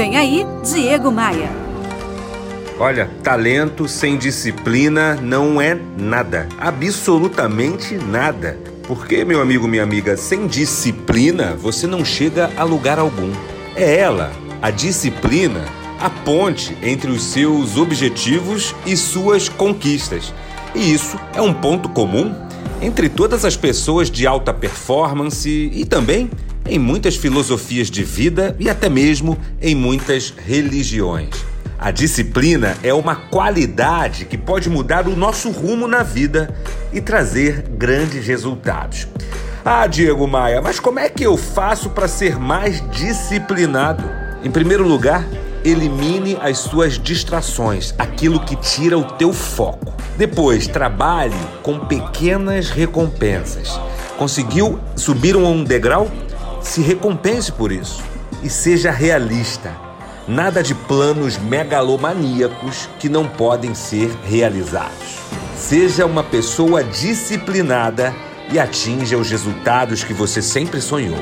[0.00, 1.50] Vem aí, Diego Maia.
[2.78, 8.58] Olha, talento sem disciplina não é nada, absolutamente nada.
[8.88, 13.30] Porque, meu amigo, minha amiga, sem disciplina você não chega a lugar algum.
[13.76, 14.32] É ela,
[14.62, 15.66] a disciplina,
[16.00, 20.32] a ponte entre os seus objetivos e suas conquistas.
[20.74, 22.34] E isso é um ponto comum
[22.80, 26.30] entre todas as pessoas de alta performance e também
[26.70, 31.34] em muitas filosofias de vida e até mesmo em muitas religiões.
[31.78, 36.54] A disciplina é uma qualidade que pode mudar o nosso rumo na vida
[36.92, 39.08] e trazer grandes resultados.
[39.64, 44.04] Ah, Diego Maia, mas como é que eu faço para ser mais disciplinado?
[44.44, 45.26] Em primeiro lugar,
[45.64, 49.92] elimine as suas distrações, aquilo que tira o teu foco.
[50.16, 53.78] Depois, trabalhe com pequenas recompensas.
[54.16, 56.10] Conseguiu subir um degrau?
[56.62, 58.02] Se recompense por isso
[58.42, 59.74] e seja realista.
[60.28, 65.18] Nada de planos megalomaníacos que não podem ser realizados.
[65.56, 68.14] Seja uma pessoa disciplinada
[68.52, 71.18] e atinja os resultados que você sempre sonhou.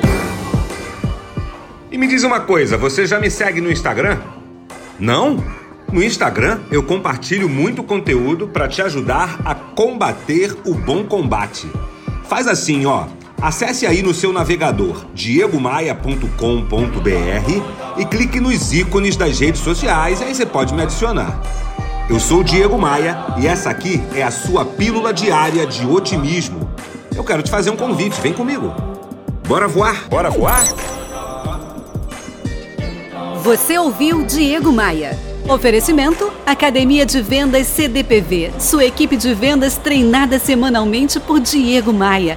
[1.90, 4.18] E me diz uma coisa, você já me segue no Instagram?
[4.98, 5.42] Não?
[5.90, 11.66] No Instagram eu compartilho muito conteúdo para te ajudar a combater o bom combate.
[12.24, 13.06] Faz assim, ó.
[13.40, 20.44] Acesse aí no seu navegador diegomaia.com.br e clique nos ícones das redes sociais, aí você
[20.44, 21.40] pode me adicionar.
[22.10, 26.68] Eu sou Diego Maia e essa aqui é a sua pílula diária de otimismo.
[27.14, 28.74] Eu quero te fazer um convite, vem comigo.
[29.46, 30.08] Bora voar?
[30.08, 30.64] Bora voar?
[33.44, 35.16] Você ouviu Diego Maia.
[35.48, 38.52] Oferecimento: Academia de Vendas CDPV.
[38.58, 42.36] Sua equipe de vendas treinada semanalmente por Diego Maia.